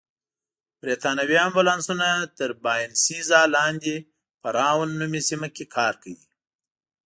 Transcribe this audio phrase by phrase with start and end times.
[0.81, 2.07] بریتانوي امبولانسونه
[2.37, 3.95] تر باینسېزا لاندې
[4.41, 6.27] په راون نومي سیمه کې کار کوي.